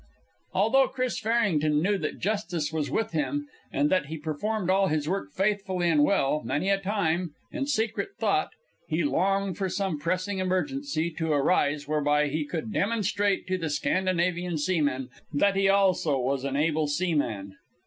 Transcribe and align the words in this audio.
Although 0.53 0.87
Chris 0.87 1.19
Farrington 1.19 1.79
knew 1.79 1.95
that 1.99 2.17
justice 2.17 2.73
was 2.73 2.89
with 2.89 3.11
him, 3.11 3.45
and 3.71 3.91
that 3.91 4.07
he 4.07 4.17
performed 4.17 4.67
all 4.71 4.87
his 4.87 5.07
work 5.07 5.29
faithfully 5.31 5.91
and 5.91 6.03
well, 6.03 6.41
many 6.43 6.69
a 6.71 6.79
time, 6.79 7.35
in 7.51 7.67
secret 7.67 8.09
thought, 8.17 8.49
he 8.87 9.03
longed 9.03 9.59
for 9.59 9.69
some 9.69 9.99
pressing 9.99 10.39
emergency 10.39 11.11
to 11.11 11.31
arise 11.31 11.87
whereby 11.87 12.29
he 12.29 12.45
could 12.47 12.73
demonstrate 12.73 13.45
to 13.45 13.59
the 13.59 13.69
Scandinavian 13.69 14.57
seamen 14.57 15.09
that 15.31 15.55
he 15.55 15.69
also 15.69 16.17
was 16.17 16.45
an 16.45 16.55
able 16.55 16.87
seaman. 16.87 17.55